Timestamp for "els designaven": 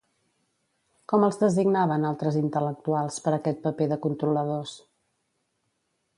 1.27-2.07